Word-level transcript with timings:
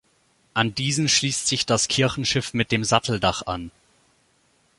An 0.55 0.73
diesen 0.73 1.07
schließt 1.07 1.45
sich 1.45 1.67
das 1.67 1.87
Kirchenschiff 1.87 2.55
mit 2.55 2.71
dem 2.71 2.83
Satteldach 2.83 3.43
an. 3.45 3.69